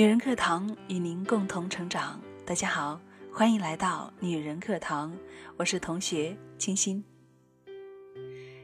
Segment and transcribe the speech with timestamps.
[0.00, 2.18] 女人课堂与您共同成长。
[2.46, 2.98] 大家好，
[3.30, 5.14] 欢迎来到女人课堂，
[5.58, 7.04] 我是同学清新。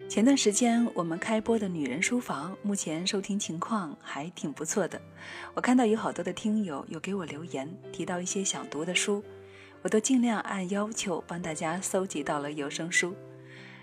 [0.08, 4.98] 前段时间我们开播的女人书房，目前收听情况还挺不错的。
[5.52, 9.22] 我看到有好多的听友有给我留言，提到一些想读的书，
[9.82, 13.14] 我都尽量按要求帮大家搜集到了有声书。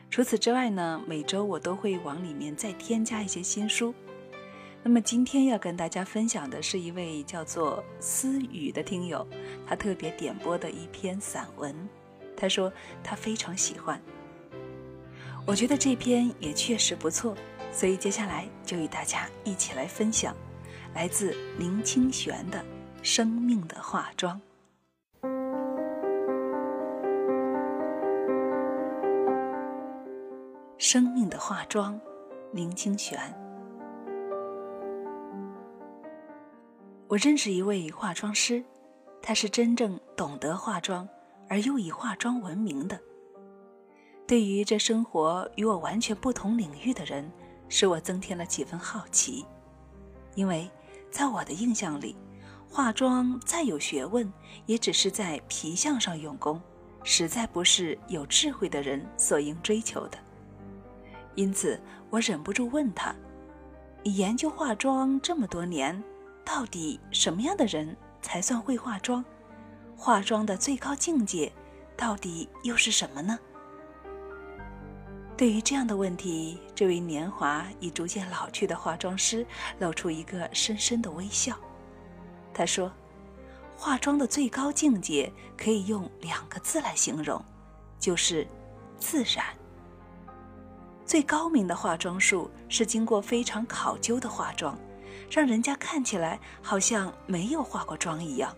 [0.09, 3.93] 除此之外呢，每周我都会往里面再添加一些新书。
[4.85, 9.25] 那么今天要跟大家分享的是一位叫做思雨的听友，
[9.65, 11.73] 他特别点播的一篇散文。
[12.35, 14.01] 他说他非常喜欢，
[15.47, 17.33] 我觉得这篇也确实不错，
[17.71, 20.35] 所以接下来就与大家一起来分享，
[20.93, 22.59] 来自林清玄的
[23.01, 24.39] 《生命的化妆》。
[30.77, 31.97] 生命的化妆，
[32.51, 33.42] 林清玄。
[37.13, 38.63] 我认识一位化妆师，
[39.21, 41.07] 他是真正懂得化妆
[41.47, 42.99] 而又以化妆闻名的。
[44.25, 47.31] 对于这生活与我完全不同领域的人，
[47.69, 49.45] 使我增添了几分好奇。
[50.33, 50.67] 因为
[51.11, 52.15] 在我的印象里，
[52.67, 54.33] 化妆再有学问，
[54.65, 56.59] 也只是在皮相上用功，
[57.03, 60.17] 实在不是有智慧的人所应追求的。
[61.35, 63.13] 因此，我忍不住问他
[64.01, 66.03] ：“你研究化妆这么多年？”
[66.45, 69.23] 到底什么样的人才算会化妆？
[69.95, 71.51] 化妆的最高境界
[71.95, 73.39] 到底又是什么呢？
[75.35, 79.45] 对于这样的问题，这位年华已逐渐老去的化妆师
[79.79, 81.57] 露出一个深深的微笑。
[82.53, 82.91] 他说
[83.75, 87.43] ：“化妆的最高境界可以用两个字来形容，
[87.99, 88.47] 就是
[88.99, 89.45] 自然。
[91.05, 94.77] 最高明的化妆术是经过非常考究的化妆。”
[95.29, 98.55] 让人家看起来好像没有化过妆一样，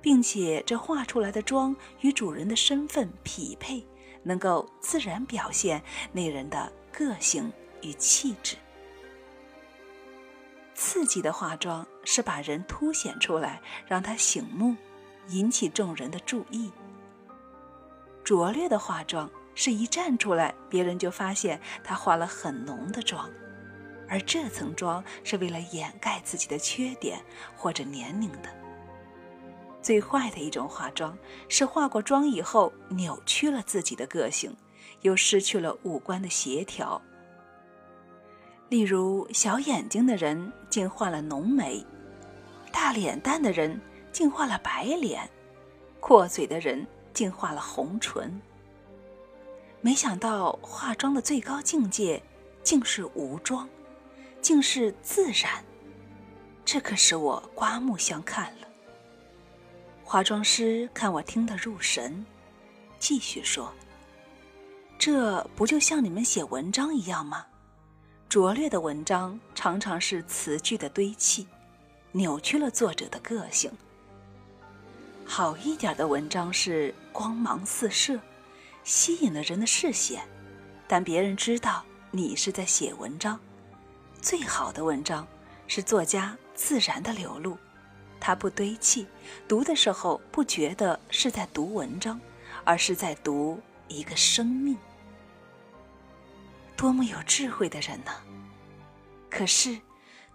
[0.00, 3.86] 并且这画出来的妆与主人的身份匹配，
[4.22, 5.82] 能够自然表现
[6.12, 8.56] 那人的个性与气质。
[10.74, 14.76] 刺激的化妆是把人凸显出来，让他醒目，
[15.28, 16.70] 引起众人的注意；
[18.22, 23.30] 拙劣的化妆是一站出来，别人就发现他化了很浓的妆。
[24.08, 27.18] 而这层妆是为了掩盖自己的缺点
[27.56, 28.48] 或者年龄的。
[29.82, 31.16] 最坏的一种化妆
[31.48, 34.54] 是化过妆以后扭曲了自己的个性，
[35.02, 37.00] 又失去了五官的协调。
[38.68, 41.86] 例如，小眼睛的人竟画了浓眉，
[42.72, 43.80] 大脸蛋的人
[44.10, 45.30] 竟画了白脸，
[46.00, 46.84] 阔嘴的人
[47.14, 48.40] 竟画了红唇。
[49.80, 52.20] 没想到化妆的最高境界
[52.64, 53.68] 竟是无妆。
[54.46, 55.64] 竟是自然，
[56.64, 58.68] 这可使我刮目相看了。
[60.04, 62.24] 化妆师看我听得入神，
[63.00, 63.74] 继续说
[64.96, 67.44] ：“这不就像你们写文章一样吗？
[68.28, 71.44] 拙劣的文章常常是词句的堆砌，
[72.12, 73.68] 扭曲了作者的个性。
[75.24, 78.16] 好一点的文章是光芒四射，
[78.84, 80.22] 吸引了人的视线，
[80.86, 83.36] 但别人知道你是在写文章。”
[84.26, 85.24] 最好的文章
[85.68, 87.56] 是作家自然的流露，
[88.18, 89.06] 他不堆砌，
[89.46, 92.20] 读的时候不觉得是在读文章，
[92.64, 94.76] 而是在读一个生命。
[96.76, 98.10] 多么有智慧的人呢？
[99.30, 99.80] 可是，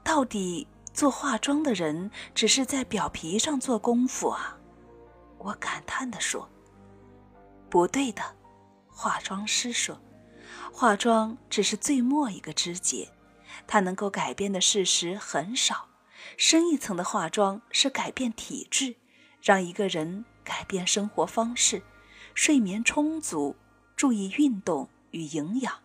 [0.06, 4.58] 到底做化妆的人只是在表皮上做功夫啊？
[5.38, 6.48] 我感叹地说
[7.70, 8.24] ：“不对的。”
[8.88, 10.00] 化妆师说
[10.72, 13.06] ：“化妆只是最末一个枝节。”
[13.68, 15.88] 它能够改变的事实很少，
[16.38, 18.96] 深一层的化妆是改变体质，
[19.42, 21.82] 让一个人改变生活方式，
[22.34, 23.56] 睡眠充足，
[23.96, 25.80] 注意运动与营养，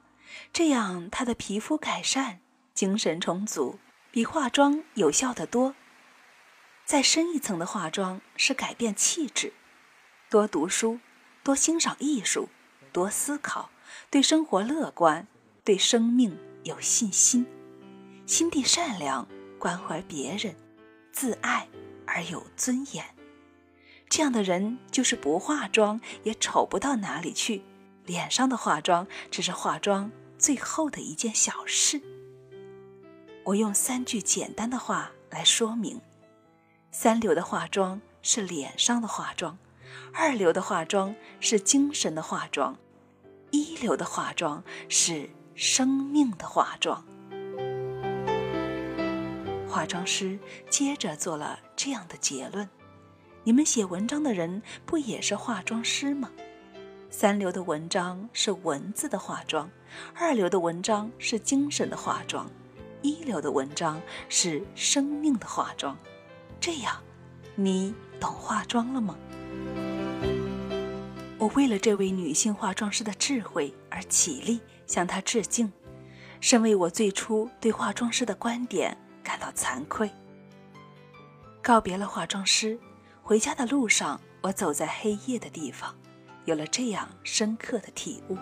[0.53, 2.41] 这样他的皮肤改善，
[2.75, 3.79] 精神充足，
[4.11, 5.75] 比化妆有效得多。
[6.85, 9.53] 再深一层的化妆是改变气质，
[10.31, 11.01] 多读书，
[11.43, 12.49] 多欣赏艺术，
[12.93, 13.71] 多思考，
[14.09, 15.27] 对生活乐观，
[15.65, 17.45] 对生命有信心。
[18.27, 19.27] 心地善良，
[19.57, 20.57] 关怀别人，
[21.13, 21.69] 自爱
[22.05, 23.05] 而有尊严，
[24.09, 27.63] 这样的人就是不化妆也丑不到哪里去。
[28.05, 32.03] 脸上的化妆只是化妆最后的一件小事。
[33.45, 36.01] 我用三句简单的话来说明：
[36.91, 39.57] 三流的化妆是脸上的化妆，
[40.13, 42.77] 二流的化妆是精神的化妆，
[43.53, 47.05] 一流的化妆是生命的化妆。
[49.69, 50.39] 化妆师
[50.71, 52.69] 接着做了这样的结论：
[53.45, 56.31] 你们写文章的人不也是化妆师吗？
[57.11, 59.71] 三流的文章是文字的化妆，
[60.15, 62.51] 二流的文章是精神的化妆，
[63.03, 65.97] 一流的文章是生命的化妆。
[66.61, 66.97] 这样，
[67.55, 69.17] 你懂化妆了吗？
[71.39, 75.71] 我为了这位女性化妆师的智慧而起立，向她致敬，
[76.41, 78.97] 身为我最初对化妆师的观点
[79.27, 80.09] 感到惭愧。
[81.61, 82.79] 告别了化妆师，
[83.25, 85.93] 回家的路上，我走在黑夜的地方，
[86.45, 88.39] 有了这样深刻的体悟：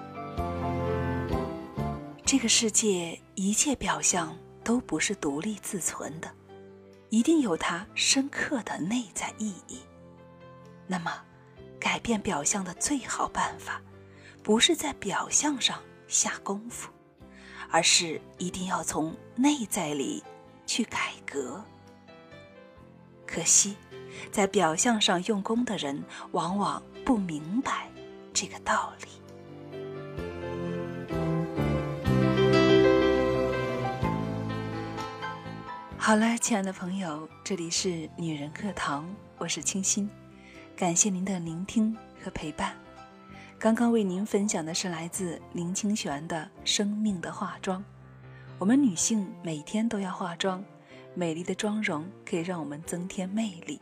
[2.27, 6.31] 这个世界一切表象都不是独立自存的，
[7.09, 9.81] 一定有它深刻的内在意义。
[10.87, 11.11] 那么。
[11.81, 13.79] 改变表象的最好办法，
[14.43, 15.79] 不是在表象上
[16.09, 16.89] 下功夫，
[17.71, 20.25] 而是一定要从内在里
[20.67, 21.63] 去改革。
[23.27, 23.77] 可惜，
[24.31, 26.03] 在表象上用功的人，
[26.33, 27.89] 往往不明白
[28.33, 29.09] 这个道理。
[35.99, 39.09] 好了，亲爱的朋友，这里是女人课堂，
[39.39, 40.09] 我是清新。
[40.77, 42.77] 感谢您的聆听和陪伴。
[43.59, 47.81] 刚刚为您分享的是来自林清玄的《生命的化妆》。
[48.57, 50.65] 我们女性每天都要化妆，
[51.13, 53.81] 美丽的妆容可以让我们增添魅力。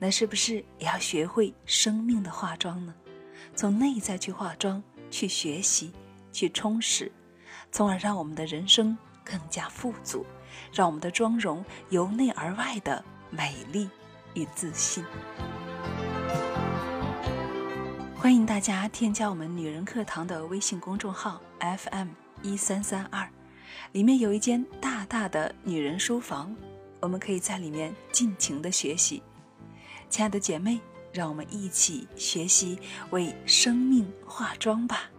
[0.00, 2.92] 那是不是也要学会生命的化妆呢？
[3.54, 5.92] 从内在去化妆，去学习，
[6.32, 7.10] 去充实，
[7.70, 10.26] 从而让我们的人生更加富足，
[10.72, 13.88] 让我们的妆容由内而外的美丽
[14.34, 15.04] 与自信。
[18.16, 22.08] 欢迎大家添加我们女人课堂的微信公众号 FM
[22.42, 23.28] 一三三二，
[23.92, 26.54] 里面有一间大大的女人书房，
[27.00, 29.22] 我们可以在里面尽情的学习。
[30.08, 30.80] 亲爱的姐妹，
[31.12, 32.78] 让我们一起学习
[33.10, 35.10] 为生命化妆吧。